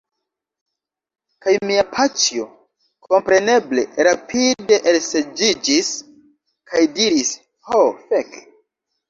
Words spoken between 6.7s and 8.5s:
kaj diris: "Ho fek!"